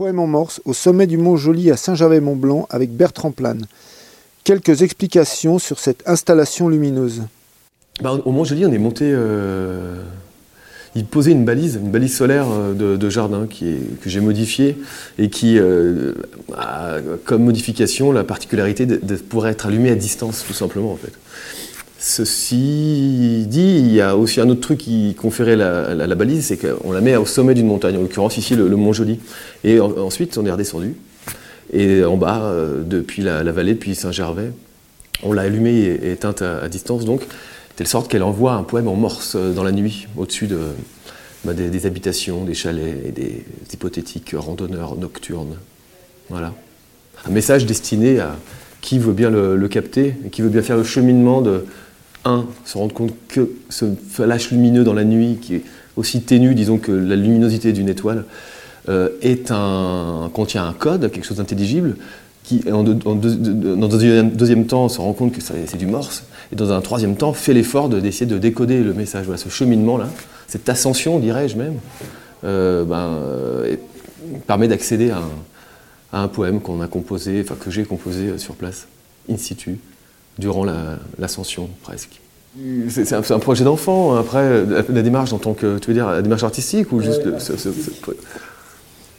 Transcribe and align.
Poème 0.00 0.18
en 0.18 0.26
morse 0.26 0.62
au 0.64 0.72
sommet 0.72 1.06
du 1.06 1.18
mont 1.18 1.36
Joli 1.36 1.70
à 1.70 1.76
Saint-Gervais-Mont-Blanc 1.76 2.66
avec 2.70 2.90
Bertrand 2.90 3.32
Plane. 3.32 3.66
Quelques 4.44 4.80
explications 4.80 5.58
sur 5.58 5.78
cette 5.78 6.02
installation 6.08 6.70
lumineuse. 6.70 7.24
Bah, 8.00 8.18
au 8.24 8.32
Mont 8.32 8.44
Joli, 8.44 8.64
on 8.64 8.72
est 8.72 8.78
monté. 8.78 9.04
Euh, 9.04 10.02
il 10.94 11.04
posait 11.04 11.32
une 11.32 11.44
balise, 11.44 11.78
une 11.82 11.90
balise 11.90 12.16
solaire 12.16 12.46
euh, 12.50 12.96
de, 12.96 13.10
jardin 13.10 13.46
que 13.46 14.08
j'ai 14.08 14.20
modifiée 14.20 14.78
et 15.18 15.28
qui 15.28 15.58
euh, 15.58 16.14
a 16.56 16.96
comme 17.26 17.44
modification 17.44 18.10
la 18.10 18.24
particularité 18.24 18.86
de, 18.86 18.96
de, 19.02 19.16
pouvoir 19.16 19.48
être 19.48 19.66
allumée 19.66 19.90
à 19.90 19.96
distance, 19.96 20.46
tout 20.46 20.54
simplement 20.54 20.92
en 20.92 20.96
fait. 20.96 21.12
Ceci 22.02 23.44
dit, 23.46 23.76
il 23.78 23.92
y 23.92 24.00
a 24.00 24.16
aussi 24.16 24.40
un 24.40 24.48
autre 24.48 24.62
truc 24.62 24.78
qui 24.78 25.14
conférait 25.14 25.54
la, 25.54 26.14
balise, 26.14 26.46
c'est 26.46 26.56
qu'on 26.56 26.92
la 26.92 27.02
met 27.02 27.14
au 27.16 27.26
sommet 27.26 27.52
d'une 27.52 27.66
montagne, 27.66 27.98
en 27.98 28.00
l'occurrence 28.00 28.38
ici 28.38 28.56
le, 28.56 28.74
Mont 28.74 28.94
Joli. 28.94 29.20
Et 29.64 29.80
ensuite, 29.80 30.38
on 30.38 30.46
est 30.46 30.50
redescendu. 30.50 30.94
Et 31.74 32.02
en 32.02 32.16
bas, 32.16 32.40
euh, 32.40 32.82
depuis 32.82 33.20
la, 33.20 33.42
vallée, 33.52 33.74
depuis 33.74 33.94
Saint-Gervais, 33.94 34.50
on 35.22 35.34
l'a 35.34 35.42
allumée 35.42 35.78
et, 35.78 36.12
éteinte 36.12 36.40
à, 36.40 36.66
distance, 36.70 37.04
donc, 37.04 37.20
telle 37.76 37.86
sorte 37.86 38.10
qu'elle 38.10 38.22
envoie 38.22 38.54
un 38.54 38.62
poème 38.62 38.88
en 38.88 38.96
morse 38.96 39.34
euh, 39.36 39.52
dans 39.52 39.62
la 39.62 39.70
nuit, 39.70 40.08
au-dessus 40.16 40.46
de, 40.46 40.58
bah, 41.44 41.52
des, 41.52 41.84
habitations, 41.84 42.44
des 42.44 42.54
chalets 42.54 42.96
et 43.06 43.12
des 43.12 43.44
hypothétiques 43.74 44.34
randonneurs 44.34 44.96
nocturnes. 44.96 45.56
Voilà. 46.30 46.54
Un 47.26 47.30
message 47.30 47.66
destiné 47.66 48.20
à 48.20 48.36
qui 48.80 48.98
veut 48.98 49.12
bien 49.12 49.28
le, 49.28 49.54
le 49.56 49.68
capter, 49.68 50.14
et 50.24 50.30
qui 50.30 50.40
veut 50.40 50.48
bien 50.48 50.62
faire 50.62 50.78
le 50.78 50.84
cheminement 50.84 51.42
de 51.42 51.66
un, 52.24 52.46
se 52.64 52.78
rendre 52.78 52.94
compte 52.94 53.14
que 53.28 53.50
ce 53.68 53.86
flash 54.10 54.50
lumineux 54.50 54.84
dans 54.84 54.92
la 54.92 55.04
nuit, 55.04 55.38
qui 55.40 55.56
est 55.56 55.62
aussi 55.96 56.22
ténu, 56.22 56.54
disons, 56.54 56.78
que 56.78 56.92
la 56.92 57.16
luminosité 57.16 57.72
d'une 57.72 57.88
étoile, 57.88 58.24
euh, 58.88 59.08
contient 60.32 60.66
un 60.66 60.72
code, 60.72 61.10
quelque 61.10 61.24
chose 61.24 61.38
d'intelligible, 61.38 61.96
qui, 62.44 62.60
dans 62.60 62.80
un 62.80 63.14
deuxième, 63.14 64.66
temps, 64.66 64.88
se 64.88 65.00
rend 65.00 65.12
compte 65.12 65.32
que 65.32 65.40
c'est 65.40 65.76
du 65.76 65.86
morse, 65.86 66.24
et 66.52 66.56
dans 66.56 66.72
un 66.72 66.80
troisième 66.80 67.16
temps, 67.16 67.32
fait 67.32 67.54
l'effort 67.54 67.88
d'essayer 67.88 68.26
de, 68.26 68.38
décoder 68.38 68.82
le 68.82 68.94
message. 68.94 69.26
Ce 69.36 69.48
cheminement-là, 69.48 70.08
cette 70.46 70.68
ascension, 70.68 71.18
dirais-je 71.18 71.56
même, 71.56 71.76
euh, 72.44 72.84
ben, 72.84 72.96
euh, 72.96 73.76
permet 74.46 74.68
d'accéder 74.68 75.10
à, 75.10 75.22
à, 76.12 76.22
un 76.22 76.28
poème 76.28 76.60
qu'on 76.60 76.80
a 76.80 76.88
composé, 76.88 77.42
enfin 77.44 77.56
que 77.58 77.70
j'ai 77.70 77.84
composé 77.84 78.38
sur 78.38 78.54
place, 78.54 78.86
in 79.30 79.36
situ 79.36 79.78
durant 80.38 80.64
l'ascension 81.18 81.68
presque. 81.82 82.20
C'est 82.88 83.12
un, 83.12 83.38
projet 83.38 83.62
d'enfant. 83.64 84.14
Hein. 84.14 84.20
Après, 84.20 84.64
la, 84.66 85.02
démarche 85.02 85.32
en 85.32 85.38
tant 85.38 85.54
que, 85.54 85.78
tu 85.78 85.88
veux 85.88 85.94
dire, 85.94 86.08
la 86.08 86.20
démarche 86.20 86.42
artistique 86.42 86.90
ou 86.92 87.00
juste. 87.00 87.22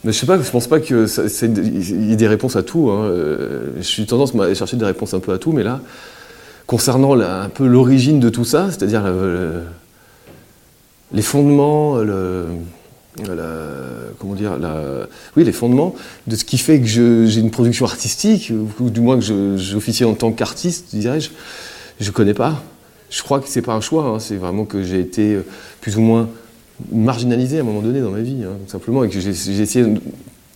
mais 0.04 0.12
je 0.12 0.18
sais 0.18 0.26
pas, 0.26 0.38
je 0.38 0.50
pense 0.50 0.66
pas 0.66 0.80
qu'il 0.80 1.06
y 1.06 2.12
ait 2.12 2.16
des 2.16 2.28
réponses 2.28 2.56
à 2.56 2.62
tout. 2.62 2.90
Hein. 2.90 3.04
Euh, 3.04 3.68
je 3.78 3.82
suis 3.82 4.04
tendance 4.04 4.34
à 4.34 4.54
chercher 4.54 4.76
des 4.76 4.84
réponses 4.84 5.14
un 5.14 5.20
peu 5.20 5.32
à 5.32 5.38
tout, 5.38 5.52
mais 5.52 5.62
là, 5.62 5.80
concernant 6.66 7.18
un 7.18 7.48
peu 7.48 7.66
l'origine 7.66 8.20
de 8.20 8.28
tout 8.28 8.44
ça, 8.44 8.68
c'est-à-dire 8.70 9.04
les 11.12 11.22
fondements, 11.22 11.96
le, 11.96 12.46
comment 14.18 14.34
dire, 14.34 14.58
oui, 15.36 15.44
les 15.44 15.52
fondements 15.52 15.94
de 16.26 16.36
ce 16.36 16.44
qui 16.44 16.58
fait 16.58 16.80
que 16.80 16.86
j'ai 16.86 17.40
une 17.40 17.50
production 17.50 17.84
artistique, 17.84 18.52
ou, 18.80 18.90
du 18.90 19.00
moins 19.00 19.18
que 19.18 19.56
j'officie 19.56 20.04
en 20.04 20.14
tant 20.14 20.32
qu'artiste, 20.32 20.94
dirais-je, 20.94 21.30
je 22.00 22.08
ne 22.08 22.12
connais 22.12 22.34
pas. 22.34 22.62
Je 23.10 23.22
crois 23.22 23.40
que 23.40 23.48
c'est 23.48 23.62
pas 23.62 23.74
un 23.74 23.82
choix, 23.82 24.04
hein. 24.06 24.18
c'est 24.18 24.36
vraiment 24.36 24.64
que 24.64 24.82
j'ai 24.82 24.98
été 24.98 25.34
euh, 25.34 25.44
plus 25.82 25.98
ou 25.98 26.00
moins 26.00 26.30
marginalisé 26.90 27.58
à 27.58 27.60
un 27.60 27.64
moment 27.64 27.82
donné 27.82 28.00
dans 28.00 28.10
ma 28.10 28.20
vie, 28.20 28.42
hein, 28.42 28.56
simplement, 28.66 29.04
et 29.04 29.10
que 29.10 29.20
j'ai 29.20 29.28
essayé, 29.28 29.86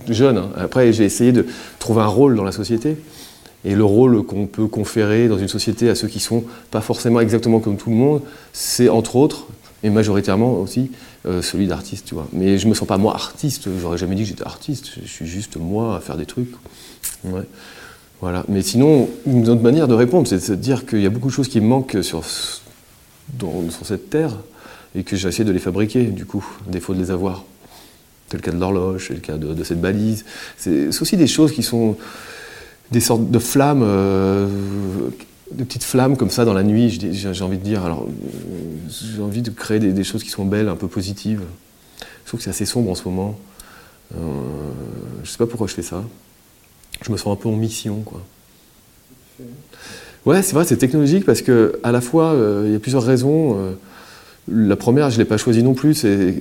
jeune, 0.09 0.39
hein. 0.39 0.49
après 0.57 0.93
j'ai 0.95 1.05
essayé 1.05 1.33
de 1.33 1.47
trouver 1.79 2.01
un 2.01 2.07
rôle 2.07 2.35
dans 2.35 2.45
la 2.45 2.53
société, 2.53 2.97
et 3.67 3.75
le 3.75 3.85
rôle 3.85 4.25
qu'on 4.25 4.47
peut 4.47 4.69
conférer 4.69 5.29
dans 5.29 5.37
une 5.37 5.49
société 5.49 5.91
à 5.91 5.95
ceux 5.95 6.09
qui 6.09 6.19
sont 6.19 6.45
pas 6.71 6.81
forcément 6.81 7.21
exactement 7.21 7.61
comme 7.61 7.77
tout 7.77 7.91
le 7.91 7.97
monde, 7.97 8.23
c'est 8.55 8.89
entre 8.89 9.17
autres, 9.17 9.49
et 9.87 9.91
majoritairement 9.91 10.55
aussi, 10.55 10.91
euh, 11.27 11.41
celui 11.43 11.69
d'artiste, 11.69 12.07
tu 12.07 12.15
vois. 12.15 12.27
Mais 12.33 12.59
je 12.59 12.67
me 12.67 12.75
sens 12.75 12.89
pas 12.89 12.99
moi 12.99 13.15
artiste, 13.15 13.69
j'aurais 13.81 13.99
jamais 13.99 14.17
dit 14.17 14.23
que 14.23 14.29
j'étais 14.29 14.45
artiste, 14.45 14.91
je 15.01 15.09
suis 15.09 15.27
juste 15.27 15.57
moi 15.57 15.97
à 15.97 16.01
faire 16.01 16.17
des 16.17 16.27
trucs. 16.27 16.51
Voilà. 18.21 18.45
Mais 18.49 18.63
sinon, 18.63 19.09
une 19.27 19.49
autre 19.49 19.63
manière 19.63 19.87
de 19.87 19.95
répondre, 19.95 20.27
c'est 20.27 20.51
de 20.51 20.55
dire 20.57 20.87
qu'il 20.87 21.01
y 21.01 21.07
a 21.07 21.11
beaucoup 21.11 21.29
de 21.29 21.33
choses 21.33 21.49
qui 21.49 21.61
me 21.61 21.67
manquent 21.67 21.99
sur, 22.03 22.25
sur 22.25 23.87
cette 23.87 24.11
terre 24.11 24.33
et 24.97 25.05
que 25.05 25.15
j'ai 25.15 25.29
essayé 25.29 25.45
de 25.45 25.53
les 25.53 25.61
fabriquer, 25.61 26.05
du 26.05 26.27
coup, 26.27 26.45
à 26.67 26.71
défaut 26.73 26.93
de 26.93 26.99
les 26.99 27.13
avoir. 27.13 27.45
C'est 28.29 28.39
le 28.39 28.43
cas 28.43 28.51
de 28.51 28.59
l'horloge, 28.59 29.05
c'est 29.07 29.15
le 29.15 29.21
cas 29.21 29.37
de, 29.37 29.63
cette 29.63 29.81
balise. 29.81 30.25
C'est 30.57 30.89
aussi 31.01 31.17
des 31.17 31.29
choses 31.29 31.53
qui 31.53 31.63
sont 31.63 31.97
des 32.91 33.01
sortes 33.01 33.31
de 33.31 33.39
flammes 33.39 33.85
euh, 33.85 34.49
de 35.53 35.65
petites 35.65 35.85
flammes 35.85 36.17
comme 36.17 36.31
ça 36.31 36.45
dans 36.45 36.55
la 36.55 36.63
nuit, 36.63 36.99
j'ai 37.13 37.43
envie 37.43 37.59
de 37.59 37.63
dire. 37.63 37.85
Alors, 37.85 38.07
j'ai 38.89 39.23
envie 39.23 39.43
de 39.43 39.51
créer 39.51 39.79
des, 39.79 40.05
choses 40.05 40.23
qui 40.23 40.31
sont 40.31 40.45
belles, 40.45 40.69
un 40.69 40.77
peu 40.77 40.89
positives. 40.89 41.43
Je 42.01 42.29
trouve 42.29 42.39
que 42.39 42.45
c'est 42.45 42.51
assez 42.51 42.67
sombre 42.67 42.91
en 42.91 42.95
ce 42.95 43.05
moment. 43.05 43.39
Euh, 44.15 44.19
je 45.23 45.31
sais 45.31 45.39
pas 45.39 45.47
pourquoi 45.47 45.67
je 45.67 45.75
fais 45.75 45.83
ça. 45.83 46.03
Je 47.03 47.13
me 47.13 47.17
sens 47.17 47.33
un 47.33 47.37
peu 47.37 47.49
en 47.49 47.57
mission, 47.57 48.01
quoi. 48.01 48.23
Ouais, 50.27 50.43
c'est 50.43 50.55
vrai, 50.55 50.65
c'est 50.65 50.77
technologique 50.77 51.25
parce 51.25 51.41
que 51.41 51.79
à 51.85 51.93
la 51.93 52.01
fois, 52.01 52.33
euh, 52.33 52.65
il 52.67 52.73
y 52.73 52.75
a 52.75 52.81
plusieurs 52.81 53.05
raisons. 53.05 53.57
Euh, 53.59 53.73
la 54.49 54.75
première, 54.75 55.09
je 55.11 55.19
l'ai 55.19 55.25
pas 55.25 55.37
choisie 55.37 55.63
non 55.63 55.75
plus, 55.75 55.95
c'est 55.95 56.35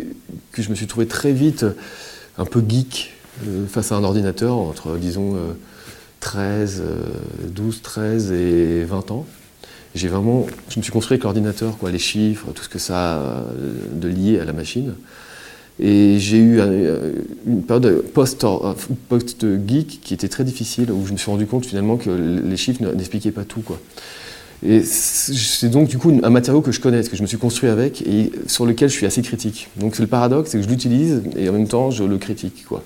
que 0.51 0.61
je 0.63 0.69
me 0.69 0.75
suis 0.75 0.87
trouvé 0.87 1.05
très 1.05 1.31
vite 1.31 1.65
un 2.39 2.45
peu 2.45 2.63
geek 2.67 3.13
euh, 3.45 3.67
face 3.67 3.91
à 3.91 3.95
un 3.95 4.03
ordinateur 4.03 4.57
entre, 4.57 4.97
disons, 4.97 5.37
13, 6.25 6.81
12, 7.53 7.81
13 7.83 8.31
et 8.31 8.83
20 8.83 9.11
ans. 9.11 9.27
J'ai 9.93 10.07
vraiment, 10.07 10.47
je 10.69 10.79
me 10.79 10.83
suis 10.83 10.91
construit 10.91 11.13
avec 11.13 11.23
l'ordinateur, 11.23 11.77
quoi, 11.77 11.91
les 11.91 11.99
chiffres, 11.99 12.47
tout 12.55 12.63
ce 12.63 12.67
que 12.67 12.79
ça 12.79 13.17
a 13.17 13.43
de 13.93 14.07
lié 14.07 14.39
à 14.39 14.45
la 14.45 14.51
machine. 14.51 14.95
Et 15.79 16.17
j'ai 16.17 16.39
eu 16.39 16.59
une 17.45 17.61
période 17.61 18.01
post-geek 18.11 19.99
qui 20.01 20.13
était 20.15 20.27
très 20.27 20.43
difficile, 20.43 20.91
où 20.91 21.05
je 21.05 21.11
me 21.11 21.17
suis 21.17 21.29
rendu 21.29 21.45
compte 21.45 21.67
finalement 21.67 21.95
que 21.95 22.09
les 22.09 22.57
chiffres 22.57 22.81
n'expliquaient 22.83 23.31
pas 23.31 23.43
tout. 23.43 23.61
Quoi. 23.61 23.79
Et 24.65 24.81
c'est 24.83 25.69
donc 25.69 25.89
du 25.89 25.99
coup 25.99 26.19
un 26.23 26.29
matériau 26.31 26.61
que 26.61 26.71
je 26.71 26.79
connais, 26.79 27.03
que 27.03 27.15
je 27.15 27.21
me 27.21 27.27
suis 27.27 27.37
construit 27.37 27.69
avec 27.69 28.01
et 28.01 28.31
sur 28.47 28.65
lequel 28.65 28.89
je 28.89 28.95
suis 28.95 29.05
assez 29.05 29.21
critique. 29.21 29.69
Donc 29.75 29.95
c'est 29.95 30.01
le 30.01 30.07
paradoxe, 30.07 30.49
c'est 30.49 30.57
que 30.57 30.63
je 30.63 30.69
l'utilise 30.69 31.21
et 31.37 31.47
en 31.49 31.53
même 31.53 31.67
temps 31.67 31.91
je 31.91 32.03
le 32.03 32.17
critique. 32.17 32.65
Quoi. 32.67 32.83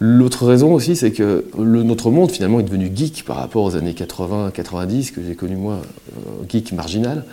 L'autre 0.00 0.46
raison 0.46 0.74
aussi, 0.74 0.94
c'est 0.94 1.10
que 1.10 1.44
notre 1.58 2.10
monde 2.10 2.30
finalement 2.30 2.60
est 2.60 2.64
devenu 2.64 2.90
geek 2.94 3.24
par 3.24 3.36
rapport 3.36 3.64
aux 3.64 3.74
années 3.74 3.94
80-90 3.94 5.10
que 5.10 5.20
j'ai 5.26 5.34
connu 5.34 5.56
moi, 5.56 5.80
euh, 6.16 6.44
geek 6.48 6.72
marginal. 6.72 7.24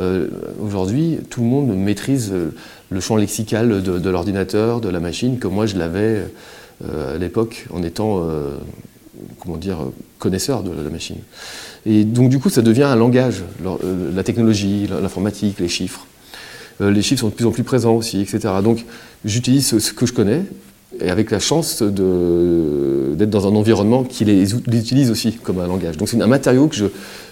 Euh, 0.00 0.26
aujourd'hui, 0.60 1.20
tout 1.30 1.42
le 1.42 1.46
monde 1.46 1.68
maîtrise 1.76 2.30
euh, 2.32 2.50
le 2.90 3.00
champ 3.00 3.14
lexical 3.14 3.82
de, 3.82 4.10
l'ordinateur, 4.10 4.80
de 4.80 4.88
la 4.88 4.98
machine, 4.98 5.38
comme 5.38 5.54
moi 5.54 5.66
je 5.66 5.76
l'avais 5.76 6.24
à 6.84 7.18
l'époque 7.18 7.66
en 7.72 7.82
étant, 7.82 8.24
comment 9.40 9.56
dire, 9.56 9.78
connaisseur 10.20 10.62
de 10.62 10.70
la 10.70 10.90
machine. 10.90 11.18
Et 11.86 12.04
donc 12.04 12.30
du 12.30 12.38
coup, 12.38 12.50
ça 12.50 12.62
devient 12.62 12.84
un 12.84 12.94
langage, 12.94 13.42
la 14.14 14.22
technologie, 14.22 14.88
l'informatique, 15.02 15.58
les 15.58 15.68
chiffres. 15.68 16.06
les 16.80 17.02
chiffres 17.02 17.22
sont 17.22 17.28
de 17.28 17.34
plus 17.34 17.46
en 17.46 17.50
plus 17.50 17.64
présents 17.64 17.94
aussi, 17.94 18.20
etc. 18.20 18.54
Donc 18.62 18.84
j'utilise 19.24 19.78
ce 19.78 19.92
que 19.92 20.06
je 20.06 20.12
connais, 20.12 20.44
et 21.00 21.10
avec 21.10 21.30
la 21.30 21.38
chance 21.38 21.82
d'être 21.82 23.30
dans 23.30 23.46
un 23.46 23.54
environnement 23.54 24.04
qui 24.04 24.24
les, 24.24 24.54
utilise 24.54 25.10
aussi 25.10 25.32
comme 25.34 25.60
un 25.60 25.66
langage. 25.66 25.96
Donc 25.96 26.08
c'est 26.08 26.20
un 26.20 26.26
matériau 26.26 26.66
que 26.68 26.76
je 26.76 26.86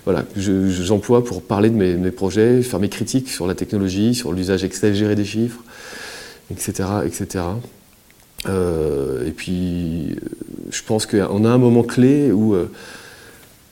voilà, 0.04 0.24
j'emploie 0.36 1.24
pour 1.24 1.42
parler 1.42 1.68
de 1.68 1.74
mes, 1.74 2.10
projets, 2.12 2.62
faire 2.62 2.78
mes 2.78 2.88
critiques 2.88 3.28
sur 3.28 3.48
la 3.48 3.54
technologie, 3.54 4.14
sur 4.14 4.32
l'usage 4.32 4.62
exagéré 4.62 5.16
des 5.16 5.24
chiffres, 5.24 5.64
etc. 6.52 6.88
etc. 7.04 7.44
Euh, 8.48 9.26
et 9.26 9.32
puis 9.32 10.16
je 10.70 10.82
pense 10.84 11.06
qu'on 11.06 11.44
a 11.44 11.48
un 11.48 11.58
moment 11.58 11.82
clé 11.82 12.30
où 12.30 12.54
euh, 12.54 12.70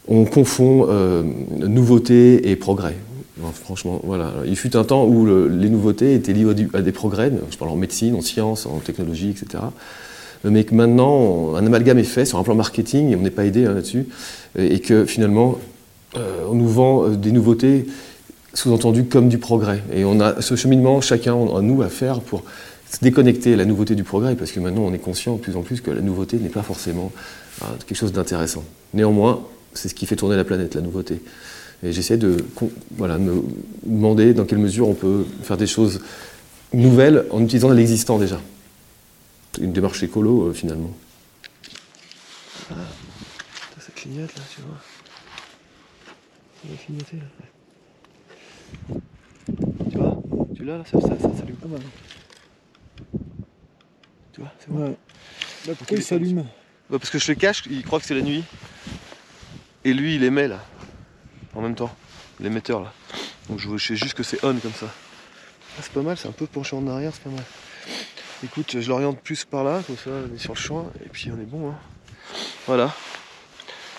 on 0.09 0.25
confond 0.25 0.89
euh, 0.89 1.23
nouveauté 1.59 2.51
et 2.51 2.57
progrès. 2.57 2.97
Franchement, 3.55 4.01
voilà. 4.05 4.33
Il 4.47 4.57
fut 4.57 4.77
un 4.77 4.85
temps 4.85 5.05
où 5.05 5.27
les 5.49 5.71
nouveautés 5.71 6.15
étaient 6.15 6.33
liées 6.33 6.47
à 6.75 6.83
des 6.83 6.93
progrès, 6.93 7.33
je 7.51 7.57
parle 7.57 7.71
en 7.71 7.77
médecine, 7.77 8.15
en 8.15 8.21
sciences, 8.21 8.67
en 8.67 8.79
technologie, 8.79 9.31
etc. 9.31 9.65
Mais 10.45 10.65
que 10.65 10.75
maintenant, 10.75 11.55
un 11.55 11.65
amalgame 11.65 11.99
est 11.99 12.05
fait 12.05 12.27
sur 12.27 12.39
un 12.39 12.43
plan 12.43 12.55
marketing, 12.55 13.11
et 13.11 13.17
on 13.17 13.21
n'est 13.21 13.31
pas 13.31 13.47
aidé 13.47 13.65
hein, 13.65 13.73
là-dessus, 13.73 14.07
et 14.59 14.81
que 14.81 15.07
finalement, 15.07 15.59
euh, 16.17 16.47
on 16.49 16.55
nous 16.55 16.69
vend 16.69 17.05
euh, 17.05 17.17
des 17.17 17.33
nouveautés 17.33 17.87
sous-entendues 18.53 19.05
comme 19.05 19.29
du 19.29 19.39
progrès. 19.39 19.83
Et 19.93 20.05
on 20.05 20.21
a 20.21 20.41
ce 20.41 20.55
cheminement, 20.55 21.01
chacun 21.01 21.35
à 21.35 21.61
nous, 21.61 21.83
à 21.83 21.89
faire 21.89 22.21
pour 22.21 22.45
se 22.91 22.99
déconnecter 23.03 23.57
la 23.57 23.65
nouveauté 23.65 23.95
du 23.95 24.05
progrès, 24.05 24.37
parce 24.37 24.53
que 24.53 24.61
maintenant 24.61 24.83
on 24.83 24.93
est 24.93 24.99
conscient 24.99 25.35
de 25.35 25.41
plus 25.41 25.57
en 25.57 25.63
plus 25.63 25.81
que 25.81 25.91
la 25.91 26.01
nouveauté 26.01 26.37
n'est 26.37 26.49
pas 26.49 26.63
forcément 26.63 27.11
euh, 27.63 27.67
quelque 27.87 27.99
chose 27.99 28.13
d'intéressant. 28.13 28.65
Néanmoins, 28.93 29.43
c'est 29.73 29.89
ce 29.89 29.95
qui 29.95 30.07
fait 30.07 30.17
tourner 30.17 30.37
la 30.37 30.45
planète, 30.45 30.75
la 30.75 30.83
nouveauté. 30.83 31.21
Et 31.85 31.93
j'essaie 31.93 32.17
de 32.17 32.43
voilà, 32.93 33.19
me 33.19 33.43
demander 33.85 34.33
dans 34.33 34.47
quelle 34.47 34.59
mesure 34.59 34.89
on 34.89 34.95
peut 34.95 35.27
faire 35.43 35.59
des 35.59 35.67
choses 35.67 36.01
nouvelles 36.73 37.27
en 37.31 37.43
utilisant 37.43 37.71
l'existant 37.71 38.19
déjà. 38.19 38.41
Une 39.61 39.73
démarche 39.73 40.03
écolo, 40.03 40.53
finalement. 40.55 40.97
Ah, 42.71 42.75
ça 43.79 43.93
clignote 43.95 44.35
là, 44.35 44.43
tu 44.55 44.63
vois. 44.63 44.79
Ça 46.63 46.69
va 46.71 46.77
clignoter 46.77 47.17
là. 47.19 48.97
Tu 49.91 49.99
vois 49.99 50.23
Tu 50.57 50.65
l'as 50.65 50.79
là, 50.79 50.85
ça, 50.91 50.99
ça, 51.03 51.09
ça 51.21 51.37
s'allume 51.37 51.57
pas 51.57 51.69
mal. 51.69 51.83
Tu 54.33 54.41
vois, 54.41 54.53
c'est 54.59 54.71
bon. 54.71 54.85
Ouais. 54.85 54.97
Là, 55.69 55.75
pourquoi 55.77 55.99
il 55.99 56.03
s'allume 56.03 56.45
Bah, 56.89 56.99
parce 56.99 57.11
que 57.11 57.19
je 57.19 57.31
le 57.31 57.35
cache, 57.35 57.63
il 57.71 57.83
croit 57.85 58.01
que 58.01 58.07
c'est 58.07 58.15
la 58.15 58.23
nuit. 58.23 58.43
Et 59.85 59.93
lui, 59.93 60.17
il 60.17 60.25
émet 60.25 60.49
là. 60.49 60.65
En 61.55 61.61
même 61.61 61.75
temps. 61.75 61.95
L'émetteur 62.41 62.83
là. 62.83 62.93
Donc 63.49 63.59
je 63.59 63.77
sais 63.77 63.97
juste 63.97 64.15
que 64.15 64.23
c'est 64.23 64.45
on 64.45 64.55
comme 64.55 64.73
ça. 64.73 64.87
Ah, 64.87 65.81
c'est 65.83 65.93
pas 65.93 66.03
mal, 66.03 66.17
c'est 66.17 66.29
un 66.29 66.33
peu 66.33 66.47
penché 66.47 66.77
en 66.77 66.87
arrière, 66.87 67.13
c'est 67.15 67.25
pas 67.25 67.31
mal. 67.31 67.45
Écoute, 68.45 68.81
je 68.81 68.89
l'oriente 68.89 69.21
plus 69.21 69.45
par 69.45 69.65
là, 69.65 69.81
comme 69.87 69.97
ça, 69.97 70.11
on 70.11 70.35
est 70.35 70.39
sur 70.39 70.55
le 70.55 70.59
champ, 70.59 70.91
et 71.05 71.09
puis 71.09 71.31
on 71.31 71.41
est 71.41 71.47
bon. 71.47 71.71
Hein. 71.71 71.75
Voilà. 72.67 72.93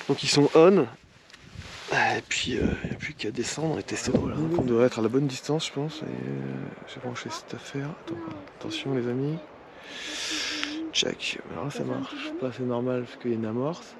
Donc 0.07 0.23
ils 0.23 0.29
sont 0.29 0.49
on. 0.55 0.85
Et 1.91 2.21
puis 2.27 2.51
il 2.51 2.63
n'y 2.63 2.91
a 2.91 2.95
plus 2.95 3.13
qu'à 3.13 3.31
descendre 3.31 3.79
et 3.79 3.83
tester. 3.83 4.11
Voilà. 4.13 4.35
Donc 4.35 4.59
on 4.59 4.63
devrait 4.63 4.87
être 4.87 4.99
à 4.99 5.01
la 5.01 5.07
bonne 5.07 5.27
distance, 5.27 5.67
je 5.67 5.73
pense. 5.73 6.01
Et 6.01 6.05
euh, 6.05 6.55
j'ai 6.93 6.99
branché 6.99 7.29
cette 7.29 7.53
affaire. 7.53 7.89
Attends, 8.05 8.15
attention 8.59 8.95
les 8.95 9.07
amis. 9.07 9.37
Check. 10.93 11.39
Alors 11.53 11.71
ça 11.71 11.83
marche. 11.83 12.31
Pas 12.39 12.51
c'est 12.55 12.63
normal 12.63 13.03
parce 13.05 13.17
qu'il 13.21 13.31
y 13.31 13.33
a 13.33 13.37
une 13.37 13.45
amorce. 13.45 13.95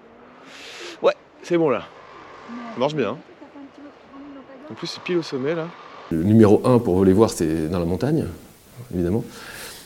Ouais, 1.01 1.15
c'est 1.43 1.57
bon 1.57 1.69
là. 1.69 1.87
Ça 2.73 2.79
marche 2.79 2.95
bien. 2.95 3.17
En 4.69 4.73
plus 4.73 4.87
c'est 4.87 5.01
pile 5.01 5.17
au 5.17 5.21
sommet 5.21 5.53
là. 5.53 5.67
Le 6.11 6.23
numéro 6.23 6.61
1 6.65 6.79
pour 6.79 7.05
les 7.05 7.13
voir 7.13 7.29
c'est 7.29 7.69
dans 7.69 7.79
la 7.79 7.85
montagne, 7.85 8.25
évidemment. 8.93 9.23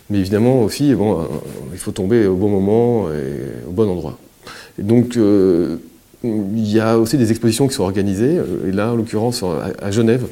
Mais 0.10 0.20
évidemment 0.20 0.64
aussi, 0.64 0.96
bon, 0.96 1.20
euh, 1.20 1.26
il 1.74 1.78
faut 1.78 1.92
tomber 1.92 2.26
au 2.26 2.36
bon 2.36 2.50
moment 2.50 3.10
et 3.12 3.68
au 3.68 3.72
bon 3.72 3.90
endroit. 3.90 4.18
Donc 4.78 5.18
euh, 5.18 5.78
il 6.24 6.68
y 6.68 6.80
a 6.80 6.98
aussi 6.98 7.18
des 7.18 7.30
expositions 7.32 7.68
qui 7.68 7.76
sont 7.76 7.84
organisées, 7.84 8.38
euh, 8.38 8.68
et 8.68 8.72
là 8.72 8.94
en 8.94 8.96
l'occurrence 8.96 9.44
à, 9.44 9.92
Genève, 9.92 10.26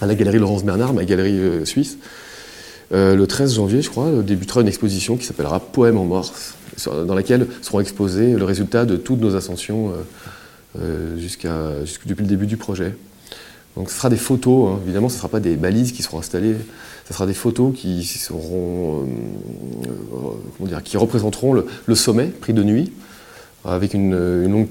à 0.00 0.06
la 0.06 0.14
galerie 0.14 0.38
Laurence 0.38 0.64
Bernard, 0.64 0.94
ma 0.94 1.04
galerie 1.04 1.64
suisse. 1.64 1.98
Le 2.94 3.24
13 3.24 3.54
janvier, 3.54 3.80
je 3.80 3.88
crois, 3.88 4.10
débutera 4.22 4.60
une 4.60 4.68
exposition 4.68 5.16
qui 5.16 5.24
s'appellera 5.24 5.60
Poème 5.60 5.96
en 5.96 6.04
morse, 6.04 6.56
dans 6.86 7.14
laquelle 7.14 7.46
seront 7.62 7.80
exposés 7.80 8.34
le 8.34 8.44
résultat 8.44 8.84
de 8.84 8.96
toutes 8.96 9.20
nos 9.20 9.34
ascensions 9.34 9.92
jusqu'à, 11.16 11.82
jusqu' 11.86 12.06
depuis 12.06 12.20
le 12.20 12.28
début 12.28 12.44
du 12.44 12.58
projet. 12.58 12.92
Donc 13.76 13.90
ce 13.90 13.96
sera 13.96 14.10
des 14.10 14.16
photos, 14.16 14.70
hein. 14.70 14.80
évidemment, 14.84 15.08
ce 15.08 15.14
ne 15.14 15.18
sera 15.18 15.28
pas 15.28 15.40
des 15.40 15.56
balises 15.56 15.92
qui 15.92 16.02
seront 16.02 16.18
installées, 16.18 16.56
ce 17.08 17.14
sera 17.14 17.26
des 17.26 17.34
photos 17.34 17.74
qui 17.74 18.04
seront, 18.04 19.06
euh, 20.12 20.66
euh, 20.66 20.80
qui 20.84 20.96
représenteront 20.96 21.54
le, 21.54 21.94
sommet 21.94 22.26
pris 22.26 22.52
de 22.52 22.62
nuit, 22.62 22.92
avec 23.64 23.94
une, 23.94 24.12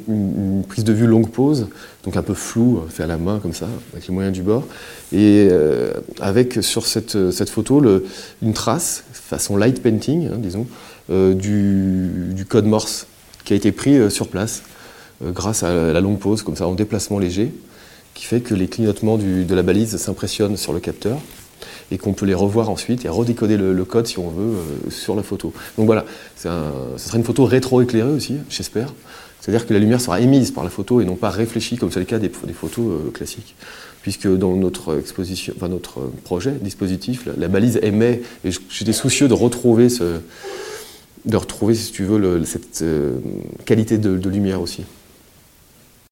une 0.07 0.63
prise 0.67 0.83
de 0.83 0.93
vue 0.93 1.07
longue 1.07 1.29
pause, 1.29 1.67
donc 2.03 2.17
un 2.17 2.21
peu 2.21 2.33
flou, 2.33 2.81
fait 2.89 3.03
à 3.03 3.07
la 3.07 3.17
main 3.17 3.39
comme 3.39 3.53
ça, 3.53 3.67
avec 3.93 4.07
les 4.07 4.13
moyens 4.13 4.35
du 4.35 4.43
bord, 4.43 4.65
et 5.13 5.47
euh, 5.49 5.93
avec 6.19 6.59
sur 6.61 6.85
cette, 6.85 7.49
photo 7.49 7.81
une 8.41 8.53
trace, 8.53 9.05
façon 9.13 9.57
light 9.57 9.81
painting, 9.81 10.27
hein, 10.27 10.37
disons, 10.37 10.67
euh, 11.11 11.33
du, 11.33 12.33
du 12.33 12.45
code 12.45 12.65
Morse 12.65 13.07
qui 13.43 13.53
a 13.53 13.55
été 13.55 13.71
pris 13.71 13.97
euh, 13.97 14.09
sur 14.09 14.27
place 14.29 14.61
euh, 15.25 15.31
grâce 15.31 15.63
à 15.63 15.91
la 15.91 15.99
longue 15.99 16.19
pause, 16.19 16.41
comme 16.41 16.55
ça, 16.55 16.67
en 16.67 16.73
déplacement 16.73 17.19
léger, 17.19 17.51
qui 18.21 18.27
fait 18.27 18.41
que 18.41 18.53
les 18.53 18.67
clignotements 18.67 19.17
de 19.17 19.55
la 19.55 19.63
balise 19.63 19.97
s'impressionnent 19.97 20.55
sur 20.55 20.73
le 20.73 20.79
capteur 20.79 21.17
et 21.89 21.97
qu'on 21.97 22.13
peut 22.13 22.27
les 22.27 22.35
revoir 22.35 22.69
ensuite 22.69 23.03
et 23.03 23.09
redécoder 23.09 23.57
le, 23.57 23.83
code 23.83 24.05
si 24.05 24.19
on 24.19 24.29
veut 24.29 24.57
euh, 24.57 24.91
sur 24.91 25.15
la 25.15 25.23
photo. 25.23 25.51
Donc 25.75 25.87
voilà, 25.87 26.05
ce 26.35 26.47
sera 26.97 27.17
une 27.17 27.23
photo 27.23 27.45
rétro-éclairée 27.45 28.11
aussi, 28.11 28.35
j'espère. 28.47 28.93
C'est-à-dire 29.39 29.65
que 29.65 29.73
la 29.73 29.79
lumière 29.79 29.99
sera 29.99 30.21
émise 30.21 30.51
par 30.51 30.63
la 30.63 30.69
photo 30.69 31.01
et 31.01 31.05
non 31.05 31.15
pas 31.15 31.31
réfléchie 31.31 31.77
comme 31.77 31.91
c'est 31.91 31.99
le 31.99 32.05
cas 32.05 32.19
des, 32.19 32.29
photos 32.29 32.91
euh, 32.91 33.09
classiques. 33.09 33.55
Puisque 34.03 34.27
dans 34.27 34.55
notre 34.55 34.99
exposition, 34.99 35.55
enfin 35.57 35.69
notre 35.69 36.01
euh, 36.01 36.13
projet, 36.23 36.51
dispositif, 36.61 37.27
la, 37.35 37.47
balise 37.47 37.79
émet, 37.81 38.21
et 38.45 38.51
j'étais 38.69 38.93
soucieux 38.93 39.29
de 39.29 39.33
retrouver 39.33 39.89
ce, 39.89 40.19
de 41.25 41.37
retrouver, 41.37 41.73
si 41.73 41.91
tu 41.91 42.03
veux, 42.03 42.45
cette 42.45 42.85
qualité 43.65 43.97
de 43.97 44.29
lumière 44.29 44.61
aussi. 44.61 44.83